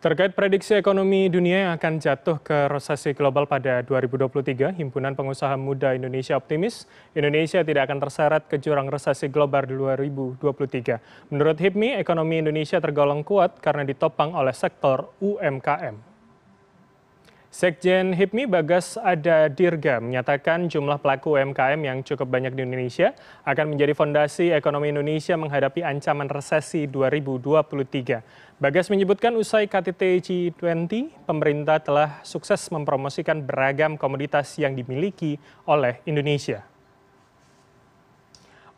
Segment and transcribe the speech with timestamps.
[0.00, 5.92] Terkait prediksi ekonomi dunia yang akan jatuh ke resesi global pada 2023, Himpunan Pengusaha Muda
[5.92, 11.28] Indonesia optimis Indonesia tidak akan terseret ke jurang resesi global 2023.
[11.28, 16.09] Menurut HIPMI, ekonomi Indonesia tergolong kuat karena ditopang oleh sektor UMKM.
[17.60, 23.12] Sekjen HIPMI Bagas Ada Dirga menyatakan jumlah pelaku UMKM yang cukup banyak di Indonesia
[23.44, 28.56] akan menjadi fondasi ekonomi Indonesia menghadapi ancaman resesi 2023.
[28.56, 35.36] Bagas menyebutkan usai KTT G20, pemerintah telah sukses mempromosikan beragam komoditas yang dimiliki
[35.68, 36.69] oleh Indonesia.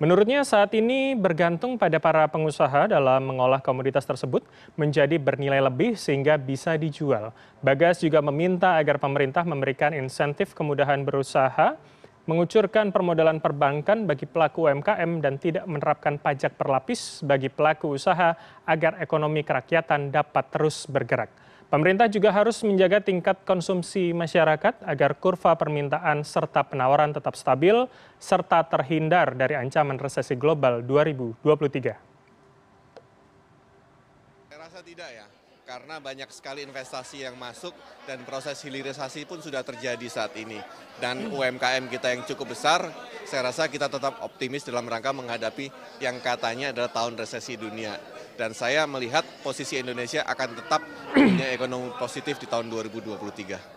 [0.02, 4.42] Menurutnya saat ini bergantung pada para pengusaha dalam mengolah komoditas tersebut
[4.74, 7.30] menjadi bernilai lebih sehingga bisa dijual.
[7.62, 11.78] Bagas juga meminta agar pemerintah memberikan insentif kemudahan berusaha,
[12.26, 18.34] mengucurkan permodalan perbankan bagi pelaku UMKM dan tidak menerapkan pajak berlapis bagi pelaku usaha
[18.66, 21.30] agar ekonomi kerakyatan dapat terus bergerak.
[21.72, 27.88] Pemerintah juga harus menjaga tingkat konsumsi masyarakat agar kurva permintaan serta penawaran tetap stabil
[28.20, 31.96] serta terhindar dari ancaman resesi global 2023.
[34.52, 35.24] Saya rasa tidak ya,
[35.64, 37.72] karena banyak sekali investasi yang masuk
[38.04, 40.60] dan proses hilirisasi pun sudah terjadi saat ini.
[41.00, 42.84] Dan UMKM kita yang cukup besar,
[43.32, 45.72] saya rasa kita tetap optimis dalam rangka menghadapi
[46.04, 47.96] yang katanya adalah tahun resesi dunia.
[48.36, 50.84] Dan saya melihat posisi Indonesia akan tetap
[51.16, 53.72] punya ekonomi positif di tahun 2023.